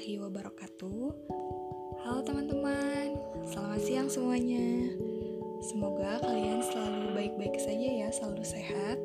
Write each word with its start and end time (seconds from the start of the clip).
Warahmatullahi 0.00 0.32
wabarakatuh. 0.32 1.08
Halo 2.00 2.20
teman-teman, 2.24 3.20
selamat 3.44 3.80
siang 3.84 4.08
semuanya. 4.08 4.96
Semoga 5.60 6.24
kalian 6.24 6.64
selalu 6.64 7.12
baik-baik 7.12 7.60
saja 7.60 7.88
ya, 8.00 8.08
selalu 8.08 8.40
sehat. 8.40 8.96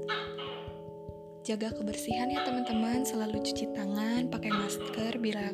Jaga 1.44 1.76
kebersihan 1.76 2.31
ya 2.31 2.48
teman-teman, 2.48 3.04
selalu 3.04 3.44
cuci 3.44 3.76
tangan, 3.76 4.31
pakai 4.31 4.55
masker 4.55 5.20
bila 5.20 5.52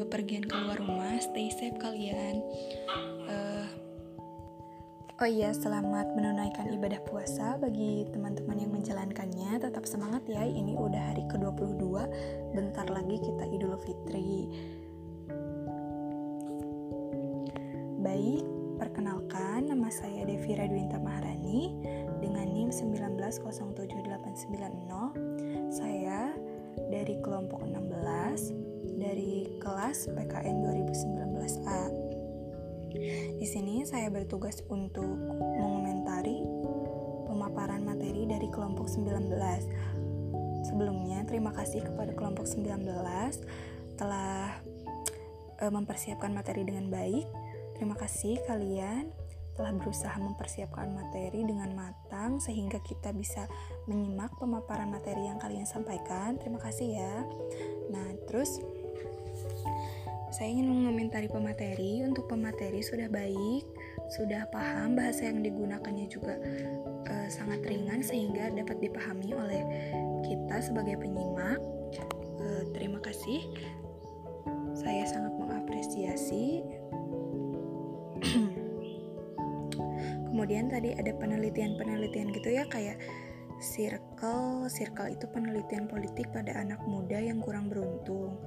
bepergian 0.00 0.48
keluar 0.48 0.80
rumah, 0.80 1.20
stay 1.20 1.52
safe 1.52 1.76
kalian. 1.76 2.40
Uh, 3.28 3.49
Oh 5.20 5.28
iya, 5.28 5.52
selamat 5.52 6.16
menunaikan 6.16 6.72
ibadah 6.72 6.96
puasa 7.04 7.60
bagi 7.60 8.08
teman-teman 8.08 8.56
yang 8.56 8.72
menjalankannya. 8.72 9.60
Tetap 9.60 9.84
semangat 9.84 10.24
ya, 10.24 10.40
ini 10.48 10.72
udah 10.72 11.12
hari 11.12 11.28
ke-22, 11.28 11.76
bentar 12.56 12.88
lagi 12.88 13.20
kita 13.20 13.44
Idul 13.52 13.76
Fitri. 13.84 14.48
Baik, 18.00 18.48
perkenalkan 18.80 19.68
nama 19.68 19.92
saya 19.92 20.24
Devi 20.24 20.56
Radwinta 20.56 20.96
Maharani 20.96 21.68
dengan 22.24 22.48
NIM 22.56 22.72
1907890. 22.72 25.68
Saya 25.68 26.32
dari 26.88 27.20
kelompok 27.20 27.68
16 27.68 28.56
dari 28.96 29.52
kelas 29.60 30.08
PKN 30.16 30.64
2019A. 30.64 31.99
Di 33.36 33.46
sini 33.46 33.86
saya 33.86 34.10
bertugas 34.10 34.62
untuk 34.66 35.06
mengomentari 35.56 36.42
pemaparan 37.30 37.86
materi 37.86 38.26
dari 38.26 38.50
kelompok 38.50 38.90
19. 38.90 39.30
Sebelumnya, 40.66 41.24
terima 41.24 41.54
kasih 41.56 41.82
kepada 41.86 42.12
kelompok 42.12 42.44
19 42.44 42.84
telah 43.96 44.60
e, 45.60 45.64
mempersiapkan 45.68 46.32
materi 46.32 46.64
dengan 46.64 46.88
baik. 46.92 47.26
Terima 47.76 47.96
kasih 47.96 48.40
kalian 48.44 49.08
telah 49.60 49.76
berusaha 49.76 50.16
mempersiapkan 50.16 50.88
materi 50.88 51.44
dengan 51.44 51.76
matang 51.76 52.40
sehingga 52.40 52.80
kita 52.80 53.12
bisa 53.12 53.44
menyimak 53.84 54.32
pemaparan 54.40 54.88
materi 54.88 55.28
yang 55.28 55.36
kalian 55.36 55.68
sampaikan. 55.68 56.40
Terima 56.40 56.56
kasih 56.56 56.88
ya. 56.96 57.16
Nah, 57.92 58.08
terus 58.24 58.56
saya 60.40 60.56
ingin 60.56 60.72
mengomentari 60.72 61.28
pemateri. 61.28 62.00
Untuk 62.00 62.24
pemateri 62.24 62.80
sudah 62.80 63.12
baik, 63.12 63.60
sudah 64.08 64.48
paham 64.48 64.96
bahasa 64.96 65.28
yang 65.28 65.44
digunakannya 65.44 66.08
juga 66.08 66.40
uh, 67.12 67.28
sangat 67.28 67.60
ringan 67.68 68.00
sehingga 68.00 68.48
dapat 68.48 68.80
dipahami 68.80 69.36
oleh 69.36 69.60
kita 70.24 70.64
sebagai 70.64 70.96
penyimak. 70.96 71.60
Uh, 72.40 72.64
terima 72.72 73.04
kasih. 73.04 73.44
Saya 74.72 75.04
sangat 75.12 75.36
mengapresiasi. 75.36 76.64
Kemudian 80.32 80.72
tadi 80.72 80.96
ada 80.96 81.12
penelitian-penelitian 81.20 82.32
gitu 82.32 82.48
ya 82.48 82.64
kayak 82.72 82.96
circle, 83.60 84.72
circle 84.72 85.12
itu 85.12 85.28
penelitian 85.36 85.84
politik 85.84 86.32
pada 86.32 86.64
anak 86.64 86.80
muda 86.88 87.20
yang 87.20 87.44
kurang 87.44 87.68
beruntung 87.68 88.40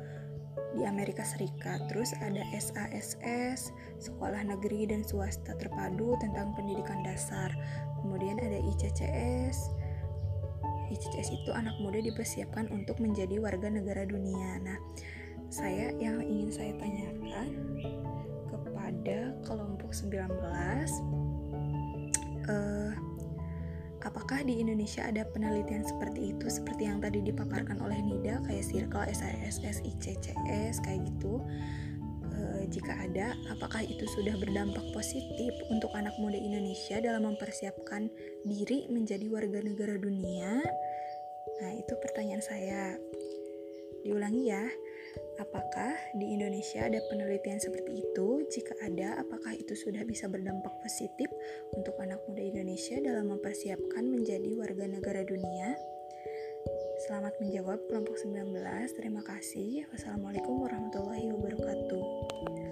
di 0.73 0.84
Amerika 0.86 1.22
Serikat. 1.26 1.86
Terus 1.90 2.14
ada 2.22 2.42
SASS, 2.54 3.73
Sekolah 4.02 4.42
Negeri 4.46 4.90
dan 4.90 5.06
Swasta 5.06 5.54
Terpadu 5.58 6.17
tentang 6.20 6.54
Pendidikan 6.58 7.02
Dasar. 7.05 7.54
Kemudian 8.02 8.42
ada 8.42 8.60
ICCS. 8.60 9.73
ICCS 10.94 11.30
itu 11.33 11.52
anak 11.54 11.73
muda 11.82 11.98
dipersiapkan 12.02 12.70
untuk 12.70 13.02
menjadi 13.02 13.42
warga 13.42 13.72
negara 13.72 14.05
dunia. 14.05 14.61
Nah, 14.61 14.77
saya 15.50 15.94
yang 15.98 16.22
ingin 16.22 16.50
saya 16.54 16.73
tanyakan 16.77 17.48
kepada 18.50 19.33
kelompok 19.45 19.89
19 19.94 21.33
Apakah 24.43 24.59
di 24.59 24.67
Indonesia 24.67 25.08
ada 25.08 25.23
penelitian 25.31 25.87
seperti 25.87 26.36
itu 26.36 26.52
seperti 26.52 26.83
yang 26.83 26.99
tadi 26.99 27.23
dipaparkan 27.23 27.80
oleh 27.80 27.95
Nida 28.04 28.43
kayak 28.43 28.67
Circle, 28.67 29.08
SISS, 29.08 29.80
ICCS 29.87 30.83
kayak 30.83 30.99
gitu? 31.08 31.39
E, 32.27 32.67
jika 32.67 32.92
ada, 32.92 33.39
apakah 33.55 33.87
itu 33.87 34.03
sudah 34.11 34.36
berdampak 34.36 34.83
positif 34.92 35.55
untuk 35.71 35.95
anak 35.95 36.11
muda 36.20 36.36
Indonesia 36.36 36.99
dalam 36.99 37.23
mempersiapkan 37.23 38.11
diri 38.43 38.92
menjadi 38.92 39.32
warga 39.32 39.64
negara 39.64 39.95
dunia? 39.95 40.59
Nah, 41.64 41.71
itu 41.80 41.95
pertanyaan 42.03 42.43
saya. 42.43 42.99
Diulangi 44.03 44.52
ya. 44.52 44.67
Apakah 45.42 45.98
di 46.14 46.38
Indonesia 46.38 46.86
ada 46.86 47.02
penelitian 47.10 47.58
seperti 47.58 48.05
itu? 48.05 48.45
Jika 48.54 48.77
ada, 48.86 49.17
apakah 49.17 49.58
itu 49.58 49.73
sudah 49.73 50.05
bisa 50.05 50.30
berdampak 50.30 50.70
positif 50.86 51.26
untuk 51.73 51.98
anak 51.98 52.21
muda 52.30 52.42
Indonesia 52.42 53.02
dalam 53.02 53.33
mempersiapkan 53.33 54.05
menjadi 54.05 54.54
warga 54.54 54.86
negara 54.86 55.26
dunia? 55.26 55.73
Selamat 57.10 57.33
menjawab 57.42 57.82
kelompok 57.89 58.16
19. 58.21 58.54
Terima 58.94 59.26
kasih. 59.26 59.89
Wassalamualaikum 59.89 60.64
warahmatullahi 60.70 61.33
wabarakatuh. 61.33 62.63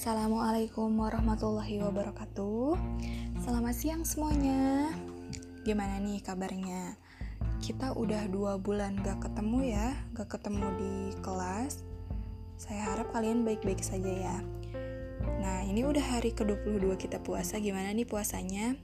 Assalamualaikum 0.00 0.96
warahmatullahi 0.96 1.76
wabarakatuh 1.84 2.72
Selamat 3.44 3.76
siang 3.76 4.00
semuanya 4.00 4.96
Gimana 5.60 6.00
nih 6.00 6.24
kabarnya? 6.24 6.96
Kita 7.60 7.92
udah 7.92 8.24
dua 8.32 8.56
bulan 8.56 8.96
gak 9.04 9.28
ketemu 9.28 9.76
ya 9.76 9.92
Gak 10.16 10.32
ketemu 10.32 10.72
di 10.80 10.94
kelas 11.20 11.84
Saya 12.56 12.80
harap 12.88 13.12
kalian 13.12 13.44
baik-baik 13.44 13.84
saja 13.84 14.08
ya 14.08 14.36
Nah 15.36 15.68
ini 15.68 15.84
udah 15.84 16.16
hari 16.16 16.32
ke-22 16.32 16.96
kita 16.96 17.20
puasa 17.20 17.60
Gimana 17.60 17.92
nih 17.92 18.08
puasanya? 18.08 18.80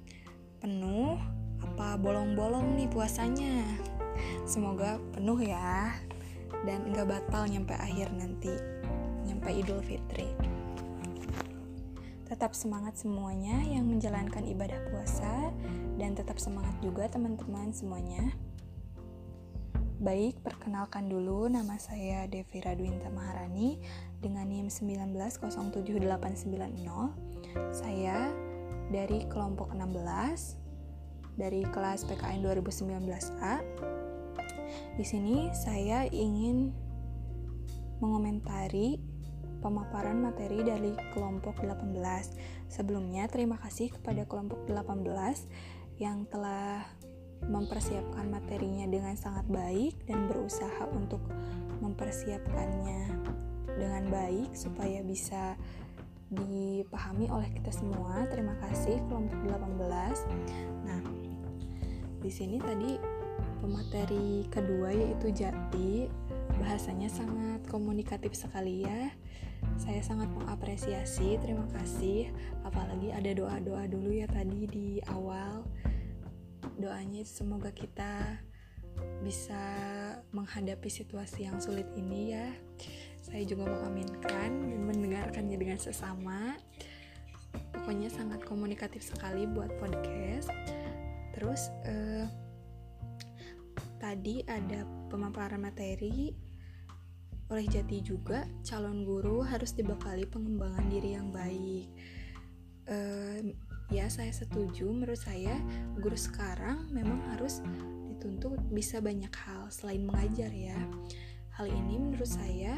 Penuh? 0.60 1.16
Apa 1.64 1.96
bolong-bolong 1.96 2.76
nih 2.76 2.92
puasanya? 2.92 3.64
Semoga 4.44 5.00
penuh 5.16 5.40
ya 5.40 5.96
Dan 6.60 6.92
gak 6.92 7.08
batal 7.08 7.48
nyampe 7.48 7.72
akhir 7.72 8.12
nanti 8.12 8.52
Nyampe 9.24 9.48
Idul 9.48 9.80
Fitri 9.80 10.55
Tetap 12.26 12.58
semangat 12.58 12.98
semuanya 12.98 13.62
yang 13.62 13.86
menjalankan 13.86 14.42
ibadah 14.50 14.82
puasa 14.90 15.54
dan 15.94 16.18
tetap 16.18 16.42
semangat 16.42 16.74
juga 16.82 17.06
teman-teman 17.06 17.70
semuanya. 17.70 18.34
Baik, 20.02 20.42
perkenalkan 20.42 21.06
dulu 21.06 21.46
nama 21.46 21.78
saya 21.78 22.26
Devi 22.26 22.58
Radwinta 22.60 23.08
Maharani 23.14 23.78
dengan 24.18 24.50
NIM 24.50 24.66
1907890. 24.68 27.14
Saya 27.70 28.34
dari 28.90 29.22
kelompok 29.30 29.70
16 29.72 30.58
dari 31.38 31.62
kelas 31.62 32.10
PKN 32.10 32.42
2019A. 32.42 33.62
Di 34.98 35.04
sini 35.06 35.54
saya 35.54 36.10
ingin 36.10 36.74
mengomentari 38.02 39.15
pemaparan 39.66 40.22
materi 40.22 40.62
dari 40.62 40.94
kelompok 41.10 41.58
18. 41.58 41.98
Sebelumnya, 42.70 43.26
terima 43.26 43.58
kasih 43.58 43.90
kepada 43.90 44.22
kelompok 44.22 44.62
18 44.70 45.02
yang 45.98 46.22
telah 46.30 46.86
mempersiapkan 47.50 48.30
materinya 48.30 48.86
dengan 48.86 49.18
sangat 49.18 49.42
baik 49.50 50.06
dan 50.06 50.30
berusaha 50.30 50.86
untuk 50.94 51.18
mempersiapkannya 51.82 53.10
dengan 53.74 54.04
baik 54.06 54.54
supaya 54.54 55.02
bisa 55.02 55.58
dipahami 56.30 57.26
oleh 57.26 57.50
kita 57.50 57.74
semua. 57.74 58.22
Terima 58.30 58.54
kasih 58.62 59.02
kelompok 59.10 59.50
18. 59.50 60.30
Nah, 60.86 61.02
di 62.22 62.30
sini 62.30 62.62
tadi 62.62 62.96
pemateri 63.58 64.46
kedua 64.46 64.94
yaitu 64.94 65.34
jati 65.34 66.06
bahasanya 66.56 67.10
sangat 67.10 67.66
komunikatif 67.68 68.32
sekali 68.32 68.86
ya 68.86 69.12
saya 69.76 70.00
sangat 70.00 70.32
mengapresiasi 70.32 71.36
terima 71.40 71.68
kasih. 71.72 72.32
Apalagi 72.64 73.12
ada 73.12 73.30
doa-doa 73.36 73.84
dulu 73.88 74.10
ya 74.12 74.28
tadi 74.28 74.64
di 74.68 74.88
awal. 75.12 75.64
Doanya 76.76 77.24
semoga 77.24 77.72
kita 77.72 78.40
bisa 79.20 79.60
menghadapi 80.32 80.88
situasi 80.88 81.48
yang 81.48 81.60
sulit 81.60 81.88
ini 81.96 82.32
ya. 82.32 82.48
Saya 83.20 83.44
juga 83.44 83.68
mengaminkan 83.68 84.50
dan 84.64 84.80
mendengarkannya 84.86 85.56
dengan 85.60 85.78
sesama. 85.80 86.56
Pokoknya 87.72 88.08
sangat 88.08 88.44
komunikatif 88.44 89.04
sekali 89.04 89.44
buat 89.44 89.72
podcast. 89.76 90.48
Terus 91.36 91.68
uh, 91.84 92.24
tadi 94.00 94.40
ada 94.48 94.88
pemaparan 95.12 95.60
materi 95.60 96.45
oleh 97.46 97.66
Jati 97.70 98.02
juga 98.02 98.42
calon 98.66 99.06
guru 99.06 99.42
harus 99.46 99.70
dibekali 99.70 100.26
pengembangan 100.26 100.86
diri 100.90 101.14
yang 101.14 101.30
baik. 101.30 101.88
Uh, 102.86 103.54
ya 103.90 104.10
saya 104.10 104.34
setuju. 104.34 104.90
Menurut 104.90 105.18
saya 105.18 105.58
guru 105.98 106.18
sekarang 106.18 106.90
memang 106.90 107.22
harus 107.34 107.62
dituntut 108.10 108.58
bisa 108.74 108.98
banyak 108.98 109.30
hal 109.30 109.70
selain 109.70 110.02
mengajar 110.02 110.50
ya. 110.50 110.78
Hal 111.54 111.70
ini 111.70 112.02
menurut 112.02 112.28
saya 112.28 112.76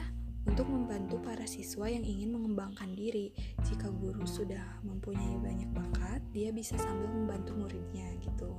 untuk 0.48 0.68
membantu 0.68 1.20
para 1.20 1.44
siswa 1.44 1.88
yang 1.88 2.04
ingin 2.04 2.32
mengembangkan 2.32 2.92
diri. 2.96 3.32
Jika 3.68 3.88
guru 3.92 4.24
sudah 4.24 4.80
mempunyai 4.84 5.36
banyak 5.40 5.70
bakat, 5.76 6.20
dia 6.32 6.52
bisa 6.52 6.76
sambil 6.80 7.08
membantu 7.08 7.56
muridnya 7.56 8.08
gitu. 8.20 8.52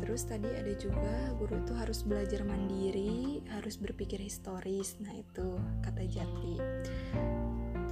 Terus 0.00 0.24
tadi 0.24 0.48
ada 0.48 0.72
juga 0.74 1.30
guru 1.36 1.60
itu 1.60 1.72
harus 1.76 2.00
belajar 2.02 2.40
mandiri, 2.42 3.44
harus 3.52 3.76
berpikir 3.76 4.16
historis. 4.16 4.96
Nah, 5.04 5.12
itu 5.12 5.60
kata 5.84 6.02
Jati. 6.08 6.56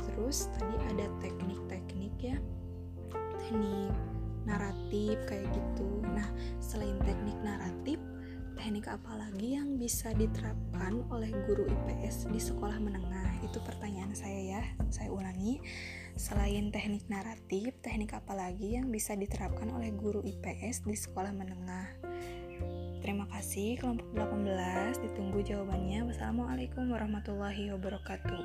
Terus 0.09 0.49
tadi 0.57 0.75
ada 0.97 1.07
teknik-teknik 1.21 2.17
ya. 2.21 2.39
Teknik 3.13 3.93
naratif 4.49 5.21
kayak 5.29 5.47
gitu. 5.53 6.01
Nah, 6.09 6.29
selain 6.65 6.97
teknik 7.05 7.37
naratif, 7.45 8.01
teknik 8.57 8.89
apa 8.89 9.13
lagi 9.15 9.55
yang 9.61 9.77
bisa 9.77 10.11
diterapkan 10.17 11.05
oleh 11.13 11.31
guru 11.45 11.69
IPS 11.69 12.33
di 12.33 12.41
sekolah 12.41 12.81
menengah? 12.81 13.45
Itu 13.45 13.61
pertanyaan 13.61 14.17
saya 14.17 14.41
ya. 14.59 14.63
Saya 14.89 15.13
ulangi. 15.13 15.61
Selain 16.19 16.75
teknik 16.75 17.07
naratif, 17.07 17.79
teknik 17.79 18.11
apa 18.17 18.35
lagi 18.35 18.75
yang 18.75 18.91
bisa 18.91 19.15
diterapkan 19.15 19.71
oleh 19.71 19.95
guru 19.95 20.25
IPS 20.27 20.83
di 20.83 20.97
sekolah 20.99 21.31
menengah? 21.31 21.98
Terima 23.09 23.25
kasih 23.25 23.81
kelompok 23.81 24.05
18. 24.13 25.01
Ditunggu 25.01 25.41
jawabannya. 25.41 26.13
Wassalamualaikum 26.13 26.93
warahmatullahi 26.93 27.73
wabarakatuh. 27.73 28.45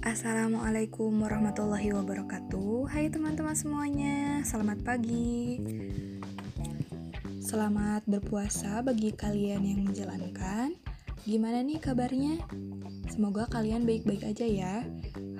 Assalamualaikum 0.00 1.12
warahmatullahi 1.20 1.92
wabarakatuh 1.92 2.88
Hai 2.88 3.12
teman-teman 3.12 3.52
semuanya 3.52 4.40
Selamat 4.48 4.80
pagi 4.80 5.60
Selamat 7.46 8.02
berpuasa 8.10 8.82
bagi 8.82 9.14
kalian 9.14 9.62
yang 9.62 9.86
menjalankan. 9.86 10.74
Gimana 11.22 11.62
nih 11.62 11.78
kabarnya? 11.78 12.42
Semoga 13.06 13.46
kalian 13.46 13.86
baik-baik 13.86 14.26
aja 14.26 14.42
ya. 14.42 14.82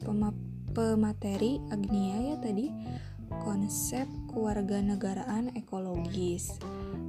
pemateri 0.72 1.60
Agnia 1.70 2.34
ya 2.34 2.36
tadi 2.40 2.72
konsep 3.44 4.08
kewarganegaraan 4.32 5.52
ekologis. 5.60 6.56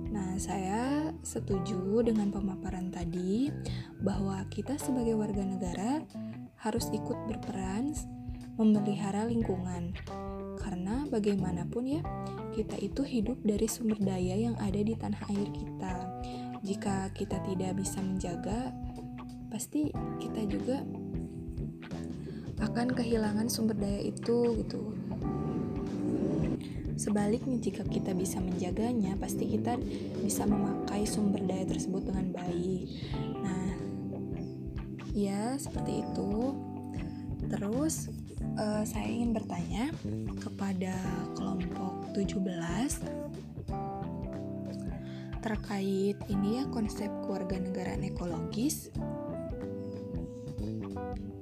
Nah, 0.09 0.41
saya 0.41 1.13
setuju 1.21 2.01
dengan 2.01 2.33
pemaparan 2.33 2.89
tadi 2.89 3.53
bahwa 4.01 4.41
kita 4.49 4.81
sebagai 4.81 5.17
warga 5.21 5.45
negara 5.45 6.01
harus 6.65 6.89
ikut 6.91 7.17
berperan 7.29 7.93
memelihara 8.57 9.29
lingkungan. 9.29 9.93
Karena 10.59 11.07
bagaimanapun 11.07 11.85
ya, 11.87 12.03
kita 12.57 12.75
itu 12.81 13.05
hidup 13.05 13.39
dari 13.45 13.69
sumber 13.71 14.01
daya 14.01 14.35
yang 14.35 14.57
ada 14.59 14.81
di 14.81 14.97
tanah 14.97 15.23
air 15.31 15.49
kita. 15.55 15.95
Jika 16.67 17.15
kita 17.15 17.39
tidak 17.47 17.79
bisa 17.79 18.03
menjaga, 18.03 18.75
pasti 19.53 19.93
kita 20.19 20.43
juga 20.51 20.83
akan 22.59 22.91
kehilangan 22.91 23.47
sumber 23.47 23.79
daya 23.79 24.03
itu 24.03 24.59
gitu 24.59 24.99
Sebaliknya, 26.99 27.63
jika 27.63 27.87
kita 27.87 28.11
bisa 28.11 28.43
menjaganya, 28.43 29.15
pasti 29.23 29.47
kita 29.47 29.79
bisa 30.19 30.43
memakai 30.51 31.07
sumber 31.07 31.47
daya 31.47 31.63
tersebut 31.63 32.11
dengan 32.11 32.35
baik. 32.35 32.91
Nah, 33.39 33.71
ya 35.15 35.55
seperti 35.55 36.03
itu. 36.03 36.59
Terus, 37.47 38.11
uh, 38.59 38.83
saya 38.83 39.07
ingin 39.07 39.31
bertanya 39.31 39.95
kepada 40.43 40.99
kelompok 41.39 42.11
17 42.19 42.99
terkait 45.39 46.19
ini 46.27 46.59
ya 46.59 46.67
konsep 46.67 47.07
kewarganegaraan 47.23 48.03
ekologis. 48.11 48.91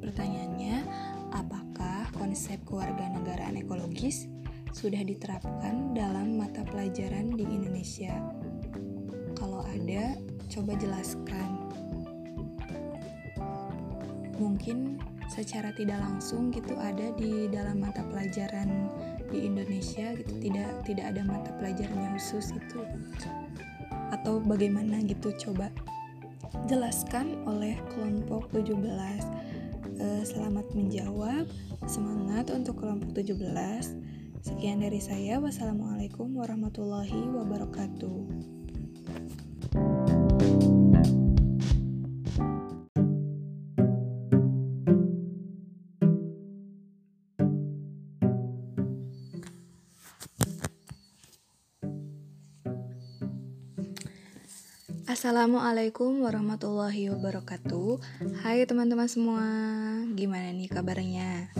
Pertanyaannya, 0.04 0.84
apakah 1.32 2.12
konsep 2.12 2.60
kewarganegaraan 2.68 3.56
ekologis 3.56 4.35
sudah 4.76 5.00
diterapkan 5.00 5.96
dalam 5.96 6.36
mata 6.36 6.60
pelajaran 6.68 7.32
di 7.32 7.48
Indonesia? 7.48 8.12
Kalau 9.32 9.64
ada, 9.64 10.20
coba 10.52 10.76
jelaskan. 10.76 11.72
Mungkin 14.36 15.00
secara 15.32 15.72
tidak 15.72 15.96
langsung 16.04 16.52
gitu 16.52 16.76
ada 16.76 17.08
di 17.16 17.48
dalam 17.48 17.80
mata 17.80 18.04
pelajaran 18.12 18.92
di 19.32 19.48
Indonesia 19.48 20.12
gitu 20.12 20.32
tidak 20.38 20.70
tidak 20.86 21.16
ada 21.16 21.24
mata 21.26 21.50
pelajarannya 21.58 22.14
khusus 22.14 22.54
itu 22.54 22.80
atau 24.14 24.38
bagaimana 24.38 25.02
gitu 25.02 25.34
coba 25.34 25.66
jelaskan 26.70 27.42
oleh 27.42 27.74
kelompok 27.90 28.46
17 28.54 28.86
eh, 29.98 30.22
selamat 30.22 30.66
menjawab 30.78 31.50
semangat 31.90 32.54
untuk 32.54 32.78
kelompok 32.78 33.18
17 33.18 34.05
Sekian 34.46 34.78
dari 34.78 35.02
saya. 35.02 35.42
Wassalamualaikum 35.42 36.38
warahmatullahi 36.38 37.18
wabarakatuh. 37.34 38.30
Assalamualaikum 55.06 56.22
warahmatullahi 56.22 57.08
wabarakatuh 57.10 57.98
Hai 58.46 58.62
teman-teman 58.68 59.08
semua 59.10 59.42
Gimana 60.14 60.52
nih 60.54 60.70
kabarnya? 60.70 61.50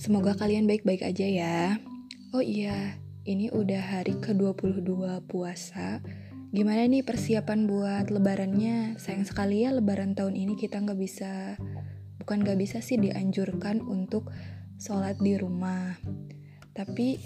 Semoga 0.00 0.32
kalian 0.38 0.64
baik-baik 0.70 1.02
aja 1.04 1.26
ya 1.28 1.89
Oh 2.30 2.38
iya, 2.38 2.94
ini 3.26 3.50
udah 3.50 3.82
hari 3.98 4.14
ke-22 4.22 4.86
puasa. 5.26 5.98
Gimana 6.54 6.86
nih 6.86 7.02
persiapan 7.02 7.66
buat 7.66 8.06
lebarannya? 8.06 8.94
Sayang 9.02 9.26
sekali 9.26 9.66
ya 9.66 9.74
lebaran 9.74 10.14
tahun 10.14 10.38
ini 10.38 10.54
kita 10.54 10.78
nggak 10.78 10.94
bisa, 10.94 11.58
bukan 12.22 12.46
nggak 12.46 12.54
bisa 12.62 12.78
sih 12.78 13.02
dianjurkan 13.02 13.82
untuk 13.82 14.30
sholat 14.78 15.18
di 15.18 15.34
rumah. 15.34 15.98
Tapi 16.70 17.18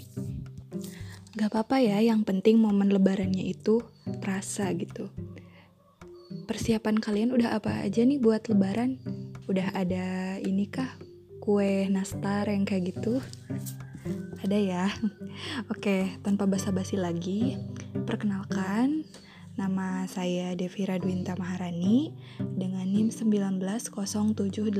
Gak 1.35 1.51
apa-apa 1.51 1.83
ya, 1.83 1.99
yang 1.99 2.23
penting 2.23 2.63
momen 2.63 2.87
lebarannya 2.95 3.43
itu 3.43 3.83
terasa 4.23 4.71
gitu. 4.71 5.11
Persiapan 6.47 6.95
kalian 6.95 7.35
udah 7.35 7.59
apa 7.59 7.83
aja 7.83 8.07
nih 8.07 8.23
buat 8.23 8.47
lebaran? 8.47 9.03
Udah 9.51 9.75
ada 9.75 10.39
ini 10.39 10.71
kah? 10.71 10.95
Kue 11.43 11.91
nastar 11.91 12.47
yang 12.47 12.63
kayak 12.63 12.95
gitu? 12.95 13.19
Ada 14.45 14.61
ya? 14.61 14.85
Oke, 15.73 16.21
tanpa 16.21 16.45
basa-basi 16.45 17.01
lagi, 17.01 17.57
perkenalkan 18.05 19.09
Nama 19.55 20.03
saya 20.11 20.51
Devira 20.51 20.99
Dwinta 20.99 21.31
Maharani 21.39 22.11
dengan 22.59 22.91
NIM 22.91 23.07
1907890 23.07 24.75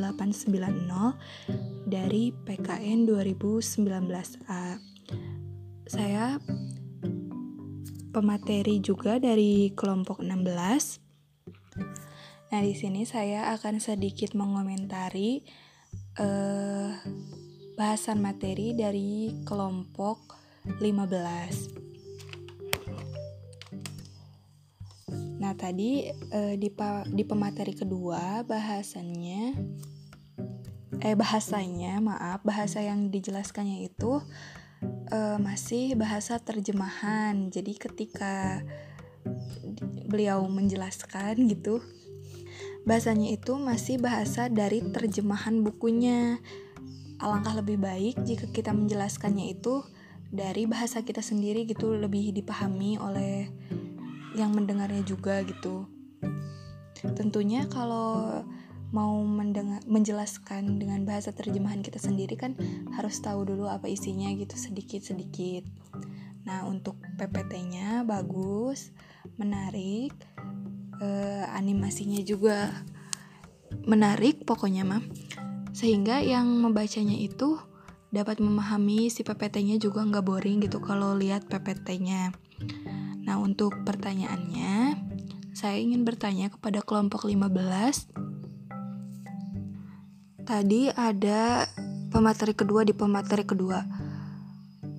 dari 1.87 2.35
PKN 2.35 3.07
2019A. 3.07 4.75
Saya 5.87 6.43
pemateri 8.11 8.83
juga 8.83 9.15
dari 9.15 9.71
kelompok 9.71 10.19
16. 10.19 12.51
Nah, 12.51 12.59
di 12.59 12.75
sini 12.75 13.07
saya 13.07 13.55
akan 13.55 13.79
sedikit 13.79 14.35
mengomentari 14.35 15.39
uh, 16.19 16.99
bahasan 17.75 18.23
materi 18.23 18.71
dari 18.71 19.35
kelompok 19.43 20.39
15. 20.79 21.85
Nah, 25.43 25.53
tadi 25.53 26.07
uh, 26.09 26.55
di 26.55 26.71
di 27.11 27.23
pemateri 27.27 27.73
kedua 27.75 28.41
bahasannya 28.47 29.43
eh 31.03 31.13
bahasanya, 31.13 31.99
maaf, 31.99 32.41
bahasa 32.41 32.79
yang 32.81 33.11
dijelaskannya 33.11 33.85
itu 33.85 34.23
uh, 35.11 35.37
masih 35.37 35.93
bahasa 35.99 36.39
terjemahan. 36.39 37.51
Jadi 37.51 37.75
ketika 37.75 38.63
beliau 40.07 40.47
menjelaskan 40.47 41.45
gitu, 41.51 41.83
bahasanya 42.87 43.35
itu 43.35 43.59
masih 43.59 43.99
bahasa 43.99 44.47
dari 44.47 44.81
terjemahan 44.81 45.61
bukunya. 45.61 46.39
Alangkah 47.19 47.55
lebih 47.55 47.79
baik 47.79 48.21
jika 48.27 48.51
kita 48.51 48.75
menjelaskannya 48.75 49.55
itu 49.55 49.83
dari 50.31 50.67
bahasa 50.67 51.01
kita 51.05 51.23
sendiri 51.23 51.63
gitu 51.63 51.95
lebih 51.95 52.35
dipahami 52.35 52.99
oleh 52.99 53.47
yang 54.35 54.51
mendengarnya 54.51 55.01
juga 55.07 55.39
gitu. 55.47 55.87
Tentunya 57.15 57.67
kalau 57.71 58.43
mau 58.95 59.19
mendengar 59.23 59.83
menjelaskan 59.87 60.79
dengan 60.79 61.03
bahasa 61.03 61.35
terjemahan 61.35 61.83
kita 61.83 61.99
sendiri 61.99 62.39
kan 62.39 62.55
harus 62.95 63.19
tahu 63.19 63.43
dulu 63.43 63.67
apa 63.67 63.91
isinya 63.91 64.31
gitu 64.35 64.55
sedikit-sedikit. 64.55 65.67
Nah, 66.45 66.63
untuk 66.69 67.01
PPT-nya 67.17 68.05
bagus, 68.05 68.93
menarik, 69.35 70.13
eh, 71.01 71.43
animasinya 71.51 72.21
juga 72.21 72.69
menarik 73.83 74.45
pokoknya 74.45 74.85
mah. 74.85 75.03
Sehingga 75.75 76.23
yang 76.23 76.47
membacanya 76.63 77.19
itu 77.19 77.59
dapat 78.15 78.39
memahami 78.39 79.11
si 79.11 79.27
PPT-nya 79.27 79.75
juga 79.75 80.07
nggak 80.07 80.23
boring 80.23 80.63
gitu 80.63 80.79
kalau 80.79 81.11
lihat 81.19 81.51
PPT-nya. 81.51 82.31
Nah, 83.27 83.35
untuk 83.43 83.83
pertanyaannya, 83.83 84.95
saya 85.51 85.75
ingin 85.75 86.07
bertanya 86.07 86.47
kepada 86.47 86.79
kelompok 86.79 87.27
15. 87.27 88.07
Tadi 90.47 90.87
ada 90.95 91.67
pemateri 92.07 92.55
kedua 92.55 92.87
di 92.87 92.95
pemateri 92.95 93.43
kedua. 93.43 93.83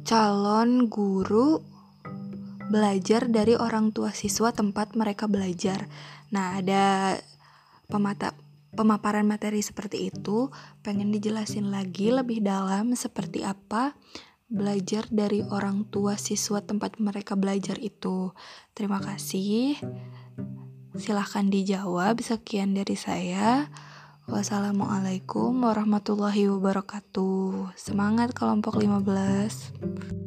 Calon 0.04 0.92
guru 0.92 1.56
belajar 2.68 3.32
dari 3.32 3.56
orang 3.56 3.96
tua 3.96 4.12
siswa 4.12 4.52
tempat 4.52 4.92
mereka 4.92 5.24
belajar. 5.24 5.88
Nah, 6.36 6.60
ada 6.60 7.16
pemata 7.88 8.35
pemaparan 8.76 9.24
materi 9.24 9.64
seperti 9.64 10.12
itu, 10.12 10.52
pengen 10.84 11.08
dijelasin 11.08 11.72
lagi 11.72 12.12
lebih 12.12 12.44
dalam 12.44 12.92
seperti 12.92 13.42
apa 13.42 13.96
belajar 14.46 15.10
dari 15.10 15.42
orang 15.42 15.90
tua 15.90 16.14
siswa 16.14 16.62
tempat 16.62 17.02
mereka 17.02 17.34
belajar 17.34 17.80
itu. 17.82 18.30
Terima 18.76 19.02
kasih. 19.02 19.74
Silahkan 20.94 21.48
dijawab. 21.50 22.22
Sekian 22.22 22.76
dari 22.76 22.94
saya. 22.94 23.66
Wassalamualaikum 24.26 25.54
warahmatullahi 25.62 26.50
wabarakatuh. 26.50 27.74
Semangat 27.78 28.34
kelompok 28.34 28.82
15. 28.82 30.25